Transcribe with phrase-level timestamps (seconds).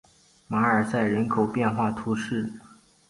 [0.47, 2.51] 马尔赛人口变化图示